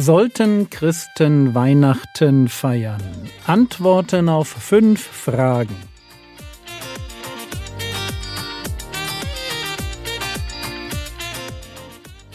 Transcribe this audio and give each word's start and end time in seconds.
Sollten 0.00 0.70
Christen 0.70 1.56
Weihnachten 1.56 2.46
feiern? 2.46 3.02
Antworten 3.48 4.28
auf 4.28 4.46
fünf 4.46 5.00
Fragen. 5.00 5.74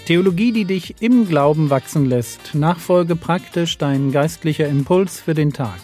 Theologie, 0.05 0.51
die 0.51 0.65
dich 0.65 1.01
im 1.01 1.25
Glauben 1.25 1.69
wachsen 1.69 2.05
lässt. 2.05 2.53
Nachfolge 2.53 3.15
praktisch 3.15 3.77
dein 3.77 4.11
geistlicher 4.11 4.67
Impuls 4.67 5.21
für 5.21 5.33
den 5.33 5.53
Tag. 5.53 5.79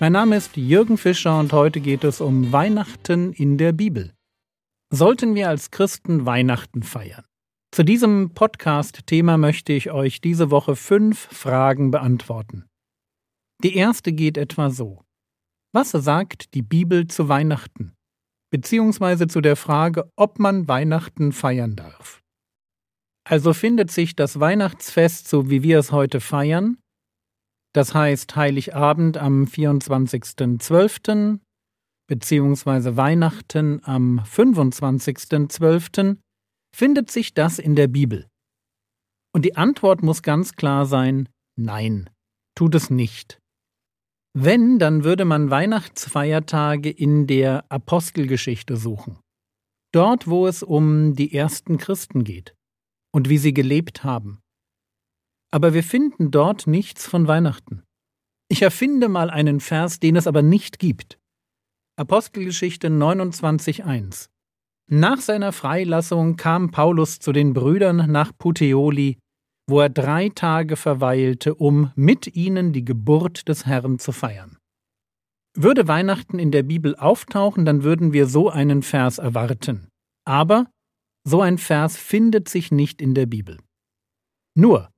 Mein 0.00 0.12
Name 0.12 0.36
ist 0.36 0.56
Jürgen 0.56 0.96
Fischer 0.96 1.38
und 1.38 1.52
heute 1.52 1.80
geht 1.80 2.04
es 2.04 2.22
um 2.22 2.50
Weihnachten 2.50 3.34
in 3.34 3.58
der 3.58 3.72
Bibel. 3.72 4.14
Sollten 4.88 5.34
wir 5.34 5.50
als 5.50 5.70
Christen 5.70 6.24
Weihnachten 6.24 6.82
feiern? 6.82 7.24
Zu 7.74 7.82
diesem 7.82 8.30
Podcast-Thema 8.30 9.36
möchte 9.36 9.72
ich 9.72 9.90
euch 9.90 10.20
diese 10.20 10.52
Woche 10.52 10.76
fünf 10.76 11.18
Fragen 11.18 11.90
beantworten. 11.90 12.66
Die 13.64 13.74
erste 13.74 14.12
geht 14.12 14.38
etwa 14.38 14.70
so. 14.70 15.02
Was 15.74 15.90
sagt 15.90 16.54
die 16.54 16.62
Bibel 16.62 17.08
zu 17.08 17.28
Weihnachten? 17.28 17.96
Beziehungsweise 18.52 19.26
zu 19.26 19.40
der 19.40 19.56
Frage, 19.56 20.08
ob 20.14 20.38
man 20.38 20.68
Weihnachten 20.68 21.32
feiern 21.32 21.74
darf. 21.74 22.20
Also 23.28 23.52
findet 23.52 23.90
sich 23.90 24.14
das 24.14 24.38
Weihnachtsfest, 24.38 25.26
so 25.26 25.50
wie 25.50 25.64
wir 25.64 25.80
es 25.80 25.90
heute 25.90 26.20
feiern, 26.20 26.78
das 27.74 27.92
heißt 27.92 28.36
Heiligabend 28.36 29.16
am 29.16 29.46
24.12., 29.46 31.40
beziehungsweise 32.06 32.96
Weihnachten 32.96 33.80
am 33.82 34.20
25.12., 34.20 36.18
Findet 36.74 37.08
sich 37.08 37.34
das 37.34 37.60
in 37.60 37.76
der 37.76 37.86
Bibel? 37.86 38.26
Und 39.32 39.44
die 39.44 39.54
Antwort 39.54 40.02
muss 40.02 40.24
ganz 40.24 40.56
klar 40.56 40.86
sein 40.86 41.28
Nein, 41.56 42.10
tut 42.56 42.74
es 42.74 42.90
nicht. 42.90 43.38
Wenn, 44.36 44.80
dann 44.80 45.04
würde 45.04 45.24
man 45.24 45.50
Weihnachtsfeiertage 45.50 46.90
in 46.90 47.28
der 47.28 47.64
Apostelgeschichte 47.70 48.76
suchen. 48.76 49.20
Dort, 49.92 50.26
wo 50.26 50.48
es 50.48 50.64
um 50.64 51.14
die 51.14 51.32
ersten 51.32 51.78
Christen 51.78 52.24
geht 52.24 52.56
und 53.12 53.28
wie 53.28 53.38
sie 53.38 53.54
gelebt 53.54 54.02
haben. 54.02 54.40
Aber 55.52 55.74
wir 55.74 55.84
finden 55.84 56.32
dort 56.32 56.66
nichts 56.66 57.06
von 57.06 57.28
Weihnachten. 57.28 57.84
Ich 58.48 58.62
erfinde 58.62 59.08
mal 59.08 59.30
einen 59.30 59.60
Vers, 59.60 60.00
den 60.00 60.16
es 60.16 60.26
aber 60.26 60.42
nicht 60.42 60.80
gibt. 60.80 61.20
Apostelgeschichte 61.96 62.88
29.1 62.88 64.33
nach 64.90 65.20
seiner 65.20 65.52
Freilassung 65.52 66.36
kam 66.36 66.70
Paulus 66.70 67.18
zu 67.18 67.32
den 67.32 67.54
Brüdern 67.54 68.10
nach 68.10 68.32
Puteoli, 68.36 69.18
wo 69.68 69.80
er 69.80 69.88
drei 69.88 70.28
Tage 70.28 70.76
verweilte, 70.76 71.54
um 71.54 71.90
mit 71.94 72.34
ihnen 72.36 72.72
die 72.72 72.84
Geburt 72.84 73.48
des 73.48 73.64
Herrn 73.64 73.98
zu 73.98 74.12
feiern. 74.12 74.58
Würde 75.56 75.88
Weihnachten 75.88 76.38
in 76.38 76.50
der 76.50 76.64
Bibel 76.64 76.96
auftauchen, 76.96 77.64
dann 77.64 77.82
würden 77.82 78.12
wir 78.12 78.26
so 78.26 78.50
einen 78.50 78.82
Vers 78.82 79.18
erwarten. 79.18 79.88
Aber 80.26 80.70
so 81.26 81.40
ein 81.40 81.58
Vers 81.58 81.96
findet 81.96 82.48
sich 82.48 82.70
nicht 82.70 83.00
in 83.00 83.14
der 83.14 83.26
Bibel. 83.26 83.58
Nur, 84.54 84.90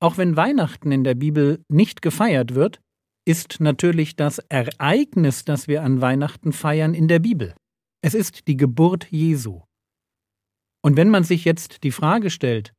auch 0.00 0.16
wenn 0.16 0.36
Weihnachten 0.36 0.92
in 0.92 1.04
der 1.04 1.14
Bibel 1.14 1.62
nicht 1.68 2.02
gefeiert 2.02 2.54
wird, 2.54 2.80
ist 3.26 3.60
natürlich 3.60 4.16
das 4.16 4.38
Ereignis, 4.38 5.44
das 5.44 5.68
wir 5.68 5.82
an 5.82 6.00
Weihnachten 6.00 6.52
feiern, 6.52 6.94
in 6.94 7.08
der 7.08 7.18
Bibel. 7.18 7.54
Es 8.08 8.14
ist 8.14 8.48
die 8.48 8.56
Geburt 8.56 9.06
Jesu. 9.10 9.64
Und 10.82 10.96
wenn 10.96 11.10
man 11.10 11.24
sich 11.24 11.44
jetzt 11.44 11.84
die 11.84 11.90
Frage 11.90 12.30
stellt, 12.30 12.72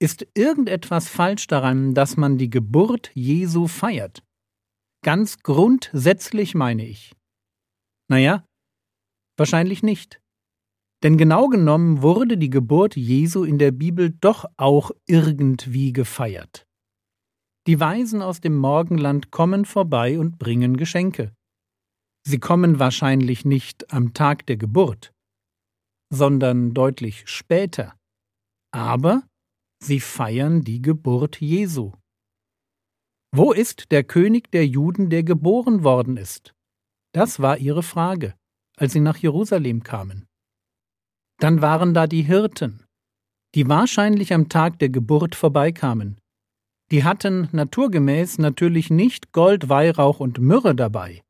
ist 0.00 0.26
irgendetwas 0.32 1.10
falsch 1.10 1.46
daran, 1.46 1.92
dass 1.92 2.16
man 2.16 2.38
die 2.38 2.48
Geburt 2.48 3.10
Jesu 3.12 3.66
feiert? 3.66 4.24
Ganz 5.04 5.40
grundsätzlich 5.40 6.54
meine 6.54 6.86
ich. 6.86 7.14
Naja, 8.08 8.46
wahrscheinlich 9.36 9.82
nicht. 9.82 10.22
Denn 11.02 11.18
genau 11.18 11.48
genommen 11.48 12.00
wurde 12.00 12.38
die 12.38 12.48
Geburt 12.48 12.96
Jesu 12.96 13.44
in 13.44 13.58
der 13.58 13.72
Bibel 13.72 14.16
doch 14.22 14.46
auch 14.56 14.90
irgendwie 15.06 15.92
gefeiert. 15.92 16.66
Die 17.66 17.78
Weisen 17.78 18.22
aus 18.22 18.40
dem 18.40 18.56
Morgenland 18.56 19.30
kommen 19.30 19.66
vorbei 19.66 20.18
und 20.18 20.38
bringen 20.38 20.78
Geschenke. 20.78 21.34
Sie 22.24 22.38
kommen 22.38 22.78
wahrscheinlich 22.78 23.44
nicht 23.44 23.92
am 23.92 24.14
Tag 24.14 24.46
der 24.46 24.56
Geburt, 24.56 25.12
sondern 26.10 26.72
deutlich 26.72 27.24
später. 27.26 27.96
Aber 28.72 29.24
sie 29.82 29.98
feiern 29.98 30.62
die 30.62 30.80
Geburt 30.80 31.40
Jesu. 31.40 31.92
Wo 33.34 33.52
ist 33.52 33.90
der 33.90 34.04
König 34.04 34.52
der 34.52 34.66
Juden, 34.66 35.10
der 35.10 35.24
geboren 35.24 35.82
worden 35.82 36.16
ist? 36.16 36.54
Das 37.12 37.40
war 37.40 37.58
ihre 37.58 37.82
Frage, 37.82 38.34
als 38.76 38.92
sie 38.92 39.00
nach 39.00 39.16
Jerusalem 39.16 39.82
kamen. 39.82 40.26
Dann 41.40 41.60
waren 41.60 41.92
da 41.92 42.06
die 42.06 42.22
Hirten, 42.22 42.84
die 43.54 43.68
wahrscheinlich 43.68 44.32
am 44.32 44.48
Tag 44.48 44.78
der 44.78 44.90
Geburt 44.90 45.34
vorbeikamen. 45.34 46.20
Die 46.92 47.04
hatten 47.04 47.48
naturgemäß 47.52 48.38
natürlich 48.38 48.90
nicht 48.90 49.32
Gold, 49.32 49.68
Weihrauch 49.68 50.20
und 50.20 50.38
Myrrhe 50.38 50.74
dabei 50.74 51.22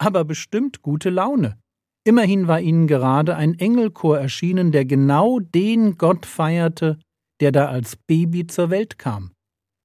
aber 0.00 0.24
bestimmt 0.24 0.82
gute 0.82 1.10
Laune. 1.10 1.58
Immerhin 2.04 2.48
war 2.48 2.60
ihnen 2.60 2.86
gerade 2.86 3.36
ein 3.36 3.58
Engelchor 3.58 4.18
erschienen, 4.18 4.72
der 4.72 4.86
genau 4.86 5.38
den 5.38 5.98
Gott 5.98 6.24
feierte, 6.24 6.98
der 7.40 7.52
da 7.52 7.68
als 7.68 7.96
Baby 7.96 8.46
zur 8.46 8.70
Welt 8.70 8.98
kam. 8.98 9.32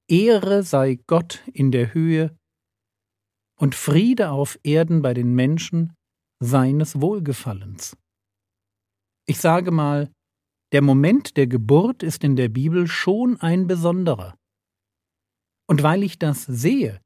Ehre 0.10 0.64
sei 0.64 1.00
Gott 1.08 1.44
in 1.52 1.72
der 1.72 1.94
Höhe 1.94 2.36
und 3.60 3.76
Friede 3.76 4.30
auf 4.30 4.58
Erden 4.64 5.02
bei 5.02 5.14
den 5.14 5.34
Menschen 5.36 5.94
seines 6.42 7.02
Wohlgefallens. 7.02 7.98
Ich 9.28 9.40
sage 9.40 9.72
mal, 9.72 10.12
der 10.72 10.82
Moment 10.82 11.36
der 11.36 11.48
Geburt 11.48 12.04
ist 12.04 12.24
in 12.24 12.36
der 12.36 12.50
Bibel 12.50 12.88
schon 12.88 13.40
ein 13.42 13.68
besonderer. 13.68 14.36
Und 15.68 15.84
weil 15.84 16.04
ich 16.04 16.20
das 16.20 16.44
sehe, 16.46 17.02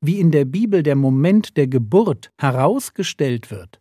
wie 0.00 0.18
in 0.18 0.30
der 0.30 0.44
Bibel 0.44 0.82
der 0.82 0.96
Moment 0.96 1.56
der 1.56 1.66
Geburt 1.66 2.30
herausgestellt 2.40 3.50
wird. 3.50 3.80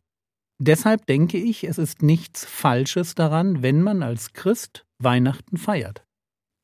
Deshalb 0.62 1.06
denke 1.06 1.38
ich, 1.38 1.63
es 1.63 1.78
ist 1.78 2.02
nichts 2.02 2.46
Falsches 2.46 3.16
daran, 3.16 3.62
wenn 3.62 3.81
man 3.81 4.03
als 4.03 4.34
Christ 4.34 4.85
Weihnachten 5.02 5.57
feiert. 5.57 6.03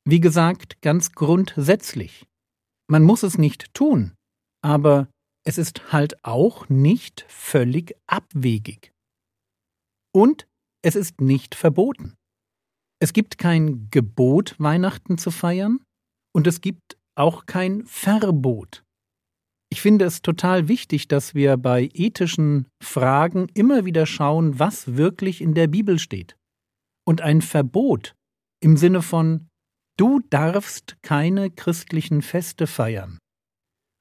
Wie 0.05 0.19
gesagt, 0.19 0.81
ganz 0.81 1.13
grundsätzlich. 1.13 2.25
Man 2.87 3.03
muss 3.03 3.23
es 3.23 3.37
nicht 3.37 3.73
tun, 3.73 4.13
aber 4.61 5.07
es 5.45 5.57
ist 5.57 5.93
halt 5.93 6.23
auch 6.25 6.69
nicht 6.69 7.25
völlig 7.29 7.95
abwegig. 8.05 8.91
Und 10.13 10.47
es 10.83 10.95
ist 10.95 11.21
nicht 11.21 11.55
verboten. 11.55 12.15
Es 13.01 13.13
gibt 13.13 13.37
kein 13.37 13.89
Gebot, 13.89 14.55
Weihnachten 14.59 15.17
zu 15.17 15.31
feiern, 15.31 15.79
und 16.33 16.47
es 16.47 16.61
gibt 16.61 16.97
auch 17.15 17.45
kein 17.45 17.85
Verbot. 17.85 18.84
Ich 19.75 19.81
finde 19.81 20.05
es 20.05 20.21
total 20.21 20.69
wichtig, 20.69 21.09
dass 21.09 21.35
wir 21.35 21.57
bei 21.57 21.89
ethischen 21.93 22.69
Fragen 22.81 23.49
immer 23.55 23.83
wieder 23.83 24.05
schauen, 24.05 24.57
was 24.57 24.95
wirklich 24.95 25.41
in 25.41 25.53
der 25.53 25.67
Bibel 25.67 25.99
steht. 25.99 26.37
Und 27.05 27.19
ein 27.19 27.41
Verbot 27.41 28.15
im 28.63 28.77
Sinne 28.77 29.01
von 29.01 29.49
Du 29.97 30.21
darfst 30.29 30.95
keine 31.01 31.51
christlichen 31.51 32.21
Feste 32.21 32.67
feiern. 32.67 33.17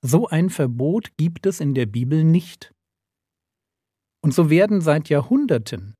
So 0.00 0.28
ein 0.28 0.48
Verbot 0.48 1.10
gibt 1.16 1.44
es 1.44 1.58
in 1.58 1.74
der 1.74 1.86
Bibel 1.86 2.22
nicht. 2.22 2.70
Und 4.22 4.32
so 4.32 4.50
werden 4.50 4.80
seit 4.80 5.08
Jahrhunderten 5.08 5.94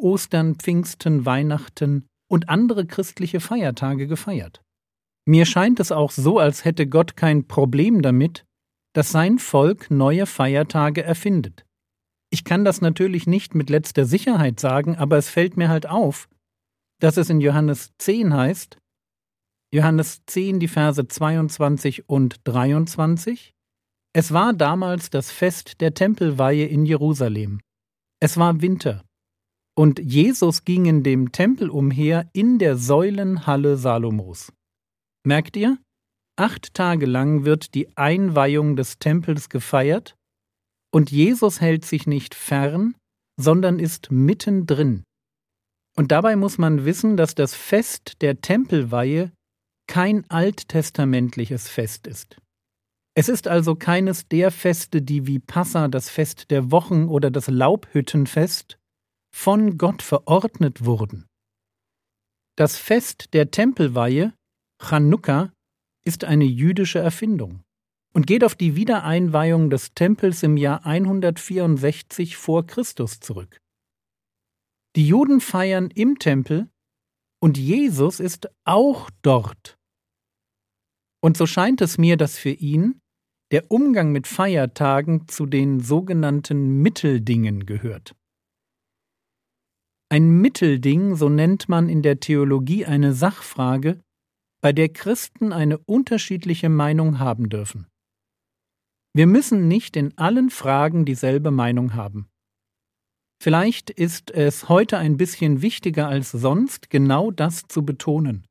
Ostern, 0.00 0.54
Pfingsten, 0.54 1.26
Weihnachten 1.26 2.06
und 2.30 2.48
andere 2.48 2.86
christliche 2.86 3.40
Feiertage 3.40 4.06
gefeiert. 4.06 4.62
Mir 5.26 5.46
scheint 5.46 5.80
es 5.80 5.90
auch 5.90 6.12
so, 6.12 6.38
als 6.38 6.64
hätte 6.64 6.86
Gott 6.86 7.16
kein 7.16 7.48
Problem 7.48 8.02
damit, 8.02 8.45
dass 8.96 9.12
sein 9.12 9.38
Volk 9.38 9.90
neue 9.90 10.24
Feiertage 10.24 11.04
erfindet. 11.04 11.66
Ich 12.30 12.44
kann 12.44 12.64
das 12.64 12.80
natürlich 12.80 13.26
nicht 13.26 13.54
mit 13.54 13.68
letzter 13.68 14.06
Sicherheit 14.06 14.58
sagen, 14.58 14.96
aber 14.96 15.18
es 15.18 15.28
fällt 15.28 15.58
mir 15.58 15.68
halt 15.68 15.86
auf, 15.86 16.30
dass 16.98 17.18
es 17.18 17.28
in 17.28 17.42
Johannes 17.42 17.92
10 17.98 18.32
heißt, 18.32 18.78
Johannes 19.70 20.22
10, 20.24 20.60
die 20.60 20.68
Verse 20.68 21.06
22 21.06 22.08
und 22.08 22.36
23, 22.44 23.52
es 24.14 24.32
war 24.32 24.54
damals 24.54 25.10
das 25.10 25.30
Fest 25.30 25.82
der 25.82 25.92
Tempelweihe 25.92 26.64
in 26.64 26.86
Jerusalem. 26.86 27.60
Es 28.18 28.38
war 28.38 28.62
Winter. 28.62 29.04
Und 29.76 29.98
Jesus 29.98 30.64
ging 30.64 30.86
in 30.86 31.02
dem 31.02 31.32
Tempel 31.32 31.68
umher 31.68 32.30
in 32.32 32.58
der 32.58 32.78
Säulenhalle 32.78 33.76
Salomos. 33.76 34.54
Merkt 35.22 35.54
ihr? 35.58 35.76
Acht 36.36 36.74
Tage 36.74 37.06
lang 37.06 37.44
wird 37.44 37.74
die 37.74 37.96
Einweihung 37.96 38.76
des 38.76 38.98
Tempels 38.98 39.48
gefeiert, 39.48 40.16
und 40.92 41.10
Jesus 41.10 41.60
hält 41.60 41.84
sich 41.84 42.06
nicht 42.06 42.34
fern, 42.34 42.94
sondern 43.38 43.78
ist 43.78 44.10
mittendrin. 44.10 45.02
Und 45.96 46.12
dabei 46.12 46.36
muss 46.36 46.58
man 46.58 46.84
wissen, 46.84 47.16
dass 47.16 47.34
das 47.34 47.54
Fest 47.54 48.20
der 48.22 48.40
Tempelweihe 48.40 49.32
kein 49.88 50.28
alttestamentliches 50.30 51.68
Fest 51.68 52.06
ist. 52.06 52.36
Es 53.14 53.30
ist 53.30 53.48
also 53.48 53.76
keines 53.76 54.28
der 54.28 54.50
Feste, 54.50 55.00
die 55.00 55.26
wie 55.26 55.38
Passa, 55.38 55.88
das 55.88 56.10
Fest 56.10 56.50
der 56.50 56.70
Wochen 56.70 57.08
oder 57.08 57.30
das 57.30 57.48
Laubhüttenfest, 57.48 58.78
von 59.34 59.78
Gott 59.78 60.02
verordnet 60.02 60.84
wurden. 60.84 61.26
Das 62.56 62.78
Fest 62.78 63.32
der 63.32 63.50
Tempelweihe, 63.50 64.34
Chanukka, 64.82 65.52
ist 66.06 66.24
eine 66.24 66.44
jüdische 66.44 67.00
Erfindung 67.00 67.62
und 68.14 68.26
geht 68.26 68.44
auf 68.44 68.54
die 68.54 68.76
Wiedereinweihung 68.76 69.68
des 69.68 69.92
Tempels 69.92 70.42
im 70.42 70.56
Jahr 70.56 70.86
164 70.86 72.36
vor 72.36 72.66
Christus 72.66 73.20
zurück. 73.20 73.60
Die 74.94 75.06
Juden 75.06 75.40
feiern 75.40 75.90
im 75.94 76.18
Tempel 76.18 76.70
und 77.42 77.58
Jesus 77.58 78.20
ist 78.20 78.48
auch 78.64 79.10
dort. 79.20 79.76
Und 81.20 81.36
so 81.36 81.44
scheint 81.44 81.80
es 81.80 81.98
mir, 81.98 82.16
dass 82.16 82.38
für 82.38 82.50
ihn 82.50 83.00
der 83.50 83.70
Umgang 83.70 84.12
mit 84.12 84.26
Feiertagen 84.26 85.28
zu 85.28 85.44
den 85.44 85.80
sogenannten 85.80 86.80
Mitteldingen 86.82 87.66
gehört. 87.66 88.14
Ein 90.08 90.40
Mittelding, 90.40 91.16
so 91.16 91.28
nennt 91.28 91.68
man 91.68 91.88
in 91.88 92.02
der 92.02 92.20
Theologie 92.20 92.86
eine 92.86 93.12
Sachfrage, 93.12 94.00
bei 94.66 94.72
der 94.72 94.88
Christen 94.88 95.52
eine 95.52 95.78
unterschiedliche 95.78 96.68
Meinung 96.68 97.20
haben 97.20 97.48
dürfen. 97.48 97.86
Wir 99.14 99.28
müssen 99.28 99.68
nicht 99.68 99.94
in 99.94 100.18
allen 100.18 100.50
Fragen 100.50 101.04
dieselbe 101.04 101.52
Meinung 101.52 101.94
haben. 101.94 102.26
Vielleicht 103.40 103.90
ist 103.90 104.32
es 104.32 104.68
heute 104.68 104.98
ein 104.98 105.18
bisschen 105.18 105.62
wichtiger 105.62 106.08
als 106.08 106.32
sonst, 106.32 106.90
genau 106.90 107.30
das 107.30 107.68
zu 107.68 107.84
betonen. 107.84 108.44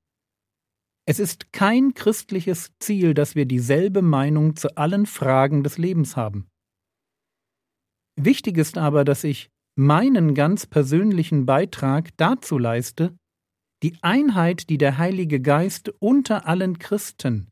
Es 1.06 1.20
ist 1.20 1.52
kein 1.52 1.94
christliches 1.94 2.72
Ziel, 2.80 3.14
dass 3.14 3.36
wir 3.36 3.46
dieselbe 3.46 4.02
Meinung 4.02 4.56
zu 4.56 4.78
allen 4.78 5.08
Fragen 5.08 5.64
des 5.64 5.78
Lebens 5.78 6.16
haben. 6.16 6.48
Wichtig 8.18 8.58
ist 8.58 8.78
aber, 8.78 9.04
dass 9.04 9.26
ich 9.26 9.50
meinen 9.78 10.34
ganz 10.34 10.66
persönlichen 10.66 11.46
Beitrag 11.46 12.16
dazu 12.16 12.58
leiste, 12.58 13.18
die 13.84 13.98
Einheit, 14.02 14.70
die 14.70 14.78
der 14.78 14.98
Heilige 14.98 15.42
Geist 15.42 15.94
unter 16.00 16.48
allen 16.48 16.80
Christen 16.80 17.50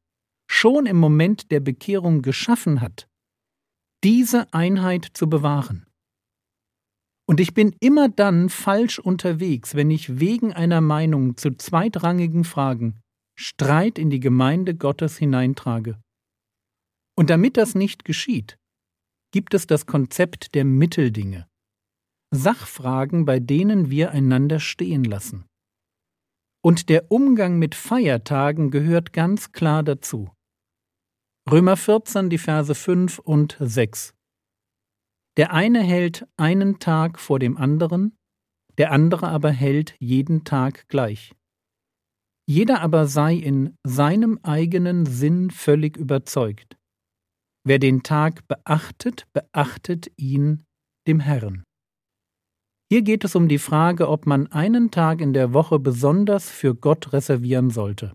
schon 0.50 0.86
im 0.86 0.98
Moment 0.98 1.52
der 1.52 1.60
Bekehrung 1.60 2.22
geschaffen 2.22 2.82
hat, 2.82 3.08
diese 4.04 4.54
Einheit 4.54 5.08
zu 5.14 5.30
bewahren. 5.30 5.88
Und 7.26 7.40
ich 7.40 7.54
bin 7.54 7.76
immer 7.80 8.10
dann 8.10 8.50
falsch 8.50 9.00
unterwegs, 9.00 9.76
wenn 9.76 9.90
ich 9.90 10.20
wegen 10.20 10.54
einer 10.54 10.82
Meinung 10.82 11.38
zu 11.38 11.52
zweitrangigen 11.52 12.44
Fragen 12.44 13.00
Streit 13.36 13.98
in 13.98 14.10
die 14.10 14.20
Gemeinde 14.20 14.76
Gottes 14.76 15.18
hineintrage. 15.18 16.00
Und 17.16 17.30
damit 17.30 17.58
das 17.58 17.76
nicht 17.76 18.06
geschieht, 18.06 18.58
gibt 19.32 19.54
es 19.54 19.66
das 19.66 19.86
Konzept 19.86 20.54
der 20.54 20.66
Mitteldinge. 20.66 21.48
Sachfragen, 22.32 23.26
bei 23.26 23.40
denen 23.40 23.90
wir 23.90 24.12
einander 24.12 24.60
stehen 24.60 25.04
lassen. 25.04 25.46
Und 26.66 26.88
der 26.88 27.12
Umgang 27.12 27.60
mit 27.60 27.76
Feiertagen 27.76 28.72
gehört 28.72 29.12
ganz 29.12 29.52
klar 29.52 29.84
dazu. 29.84 30.32
Römer 31.52 31.76
14, 31.76 32.30
die 32.30 32.38
Verse 32.38 32.74
5 32.74 33.20
und 33.20 33.58
6. 33.60 34.14
Der 35.36 35.52
eine 35.52 35.82
hält 35.82 36.26
einen 36.38 36.80
Tag 36.80 37.20
vor 37.20 37.40
dem 37.40 37.58
anderen, 37.58 38.16
der 38.78 38.94
andere 38.94 39.28
aber 39.28 39.52
hält 39.52 39.96
jeden 40.00 40.46
Tag 40.46 40.88
gleich. 40.88 41.34
Jeder 42.48 42.80
aber 42.82 43.08
sei 43.08 43.36
in 43.36 43.78
seinem 43.84 44.40
eigenen 44.44 45.06
Sinn 45.06 45.52
völlig 45.52 45.98
überzeugt. 45.98 46.78
Wer 47.66 47.80
den 47.80 48.04
Tag 48.04 48.48
beachtet, 48.48 49.28
beachtet 49.34 50.12
ihn 50.18 50.64
dem 51.08 51.20
Herrn. 51.20 51.64
Hier 52.94 53.02
geht 53.02 53.24
es 53.24 53.36
um 53.36 53.48
die 53.48 53.58
Frage, 53.58 54.08
ob 54.08 54.28
man 54.28 54.46
einen 54.52 54.92
Tag 54.92 55.20
in 55.20 55.34
der 55.34 55.52
Woche 55.52 55.80
besonders 55.80 56.52
für 56.52 56.76
Gott 56.76 57.12
reservieren 57.12 57.72
sollte. 57.72 58.14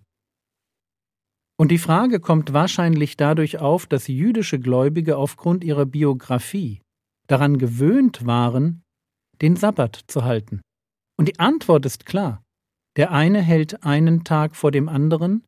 Und 1.58 1.72
die 1.72 1.78
Frage 1.78 2.20
kommt 2.20 2.52
wahrscheinlich 2.52 3.16
dadurch 3.16 3.58
auf, 3.58 3.88
dass 3.88 4.06
jüdische 4.06 4.60
Gläubige 4.60 5.16
aufgrund 5.16 5.64
ihrer 5.64 5.84
Biografie 5.84 6.80
daran 7.26 7.58
gewöhnt 7.58 8.24
waren, 8.24 8.84
den 9.42 9.56
Sabbat 9.56 10.04
zu 10.06 10.22
halten. 10.22 10.60
Und 11.18 11.26
die 11.26 11.40
Antwort 11.40 11.84
ist 11.84 12.06
klar. 12.06 12.44
Der 12.96 13.10
eine 13.10 13.42
hält 13.42 13.82
einen 13.82 14.22
Tag 14.22 14.54
vor 14.54 14.70
dem 14.70 14.88
anderen, 14.88 15.44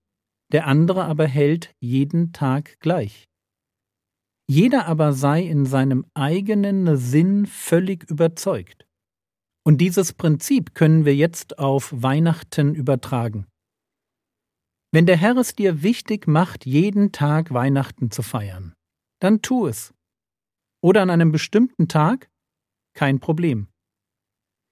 der 0.51 0.67
andere 0.67 1.05
aber 1.05 1.29
hält 1.29 1.73
jeden 1.79 2.33
Tag 2.33 2.81
gleich. 2.81 3.27
Jeder 4.49 4.87
aber 4.87 5.13
sei 5.13 5.43
in 5.43 5.67
seinem 5.67 6.05
eigenen 6.15 6.97
Sinn 6.97 7.47
völlig 7.47 8.11
überzeugt. 8.11 8.89
Und 9.65 9.79
dieses 9.79 10.13
Prinzip 10.13 10.75
können 10.75 11.05
wir 11.05 11.15
jetzt 11.15 11.59
auf 11.59 11.93
Weihnachten 11.95 12.75
übertragen. 12.75 13.47
Wenn 14.93 15.07
der 15.07 15.17
Herr 15.17 15.37
es 15.37 15.55
dir 15.55 15.83
wichtig 15.83 16.27
macht, 16.27 16.67
jeden 16.67 17.13
Tag 17.13 17.53
Weihnachten 17.53 18.11
zu 18.11 18.23
feiern, 18.23 18.75
dann 19.21 19.43
tu 19.43 19.67
es. 19.67 19.95
Oder 20.83 21.03
an 21.03 21.11
einem 21.11 21.31
bestimmten 21.31 21.89
Tag? 21.89 22.29
Kein 22.95 23.21
Problem. 23.21 23.69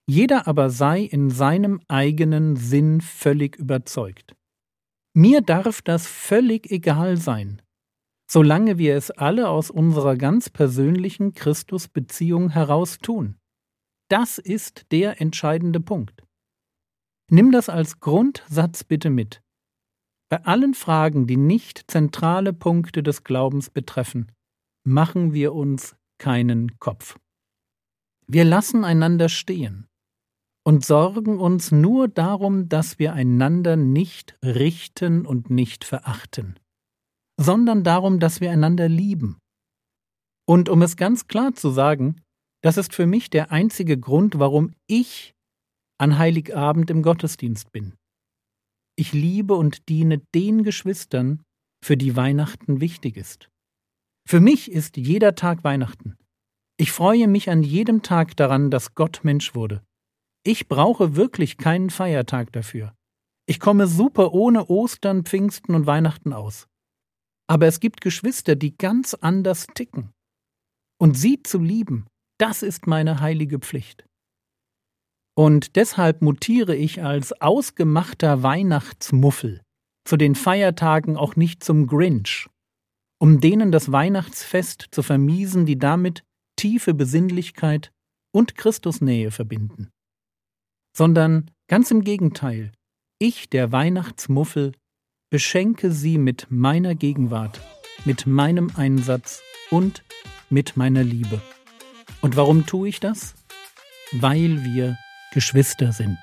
Jeder 0.08 0.48
aber 0.48 0.70
sei 0.70 1.02
in 1.02 1.30
seinem 1.30 1.80
eigenen 1.86 2.56
Sinn 2.56 3.00
völlig 3.00 3.56
überzeugt. 3.56 4.34
Mir 5.14 5.42
darf 5.42 5.82
das 5.82 6.06
völlig 6.06 6.70
egal 6.70 7.16
sein, 7.18 7.60
solange 8.30 8.78
wir 8.78 8.96
es 8.96 9.10
alle 9.10 9.48
aus 9.48 9.70
unserer 9.70 10.16
ganz 10.16 10.48
persönlichen 10.48 11.34
Christusbeziehung 11.34 12.50
heraus 12.50 12.98
tun. 12.98 13.36
Das 14.08 14.38
ist 14.38 14.86
der 14.90 15.20
entscheidende 15.20 15.80
Punkt. 15.80 16.24
Nimm 17.30 17.52
das 17.52 17.68
als 17.68 18.00
Grundsatz 18.00 18.84
bitte 18.84 19.10
mit. 19.10 19.42
Bei 20.30 20.44
allen 20.44 20.74
Fragen, 20.74 21.26
die 21.26 21.36
nicht 21.36 21.90
zentrale 21.90 22.52
Punkte 22.52 23.02
des 23.02 23.24
Glaubens 23.24 23.70
betreffen, 23.70 24.32
machen 24.84 25.32
wir 25.34 25.54
uns 25.54 25.94
keinen 26.18 26.78
Kopf. 26.78 27.18
Wir 28.26 28.44
lassen 28.44 28.84
einander 28.84 29.28
stehen 29.28 29.86
und 30.64 30.84
sorgen 30.84 31.38
uns 31.38 31.72
nur 31.72 32.08
darum, 32.08 32.68
dass 32.68 32.98
wir 32.98 33.14
einander 33.14 33.76
nicht 33.76 34.36
richten 34.44 35.24
und 35.24 35.48
nicht 35.50 35.84
verachten, 35.84 36.58
sondern 37.38 37.84
darum, 37.84 38.20
dass 38.20 38.40
wir 38.40 38.50
einander 38.50 38.88
lieben. 38.88 39.38
Und 40.46 40.68
um 40.68 40.82
es 40.82 40.96
ganz 40.96 41.26
klar 41.26 41.54
zu 41.54 41.70
sagen, 41.70 42.20
das 42.62 42.76
ist 42.76 42.94
für 42.94 43.06
mich 43.06 43.30
der 43.30 43.52
einzige 43.52 43.98
Grund, 43.98 44.38
warum 44.38 44.72
ich 44.86 45.34
an 45.98 46.18
Heiligabend 46.18 46.90
im 46.90 47.02
Gottesdienst 47.02 47.72
bin. 47.72 47.94
Ich 48.96 49.12
liebe 49.12 49.54
und 49.54 49.88
diene 49.88 50.20
den 50.34 50.64
Geschwistern, 50.64 51.44
für 51.84 51.96
die 51.96 52.16
Weihnachten 52.16 52.80
wichtig 52.80 53.16
ist. 53.16 53.48
Für 54.28 54.40
mich 54.40 54.70
ist 54.70 54.96
jeder 54.96 55.34
Tag 55.34 55.64
Weihnachten. 55.64 56.16
Ich 56.76 56.92
freue 56.92 57.28
mich 57.28 57.50
an 57.50 57.62
jedem 57.62 58.02
Tag 58.02 58.36
daran, 58.36 58.70
dass 58.70 58.94
Gott 58.94 59.20
Mensch 59.22 59.54
wurde. 59.54 59.82
Ich 60.44 60.68
brauche 60.68 61.16
wirklich 61.16 61.56
keinen 61.56 61.90
Feiertag 61.90 62.52
dafür. 62.52 62.94
Ich 63.46 63.60
komme 63.60 63.86
super 63.86 64.32
ohne 64.32 64.66
Ostern, 64.68 65.24
Pfingsten 65.24 65.74
und 65.74 65.86
Weihnachten 65.86 66.32
aus. 66.32 66.66
Aber 67.48 67.66
es 67.66 67.80
gibt 67.80 68.00
Geschwister, 68.00 68.56
die 68.56 68.76
ganz 68.76 69.14
anders 69.14 69.66
ticken. 69.74 70.12
Und 71.00 71.16
sie 71.16 71.42
zu 71.42 71.58
lieben, 71.58 72.06
das 72.38 72.62
ist 72.62 72.86
meine 72.86 73.20
heilige 73.20 73.58
Pflicht. 73.58 74.04
Und 75.36 75.76
deshalb 75.76 76.22
mutiere 76.22 76.74
ich 76.74 77.02
als 77.02 77.40
ausgemachter 77.40 78.42
Weihnachtsmuffel 78.42 79.60
zu 80.04 80.16
den 80.16 80.34
Feiertagen 80.34 81.16
auch 81.16 81.36
nicht 81.36 81.62
zum 81.62 81.86
Grinch, 81.86 82.48
um 83.20 83.40
denen 83.40 83.70
das 83.70 83.92
Weihnachtsfest 83.92 84.88
zu 84.90 85.02
vermiesen, 85.02 85.66
die 85.66 85.78
damit 85.78 86.24
tiefe 86.56 86.94
Besinnlichkeit 86.94 87.92
und 88.32 88.56
Christusnähe 88.56 89.30
verbinden 89.30 89.90
sondern 90.98 91.48
ganz 91.68 91.92
im 91.92 92.02
Gegenteil, 92.02 92.72
ich, 93.20 93.48
der 93.48 93.70
Weihnachtsmuffel, 93.70 94.72
beschenke 95.30 95.92
sie 95.92 96.18
mit 96.18 96.48
meiner 96.50 96.96
Gegenwart, 96.96 97.60
mit 98.04 98.26
meinem 98.26 98.72
Einsatz 98.74 99.40
und 99.70 100.02
mit 100.50 100.76
meiner 100.76 101.04
Liebe. 101.04 101.40
Und 102.20 102.36
warum 102.36 102.66
tue 102.66 102.88
ich 102.88 103.00
das? 103.00 103.34
Weil 104.12 104.64
wir 104.64 104.98
Geschwister 105.32 105.92
sind. 105.92 106.18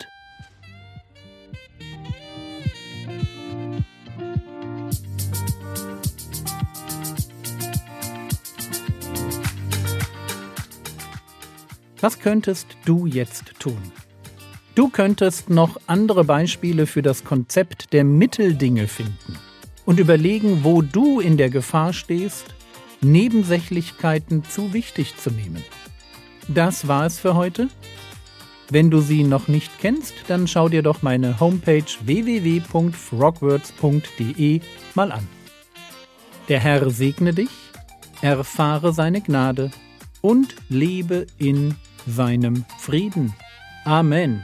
Was 12.02 12.20
könntest 12.20 12.68
du 12.86 13.08
jetzt 13.08 13.54
tun? 13.58 13.82
Du 14.76 14.90
könntest 14.90 15.50
noch 15.50 15.80
andere 15.88 16.24
Beispiele 16.24 16.86
für 16.86 17.02
das 17.02 17.24
Konzept 17.24 17.94
der 17.94 18.04
Mitteldinge 18.04 18.88
finden 18.88 19.40
und 19.86 20.00
überlegen, 20.00 20.64
wo 20.64 20.82
du 20.82 21.20
in 21.20 21.38
der 21.38 21.50
Gefahr 21.50 21.94
stehst, 21.94 22.54
Nebensächlichkeiten 23.02 24.44
zu 24.44 24.74
wichtig 24.74 25.18
zu 25.18 25.32
nehmen. 25.32 25.64
Das 26.48 26.88
war 26.88 27.06
es 27.06 27.20
für 27.20 27.36
heute. 27.36 27.68
Wenn 28.70 28.90
du 28.90 29.00
sie 29.00 29.24
noch 29.24 29.48
nicht 29.48 29.72
kennst, 29.80 30.14
dann 30.28 30.48
schau 30.48 30.70
dir 30.70 30.82
doch 30.82 31.02
meine 31.02 31.40
Homepage 31.40 31.86
www.frogwords.de 32.04 34.62
mal 34.96 35.12
an. 35.12 35.28
Der 36.50 36.60
Herr 36.60 36.90
segne 36.90 37.34
dich, 37.34 37.52
erfahre 38.22 38.94
seine 38.94 39.22
Gnade 39.22 39.72
und 40.22 40.56
lebe 40.70 41.28
in 41.38 41.76
seinem 42.08 42.66
Frieden. 42.80 43.34
Amen. 43.84 44.44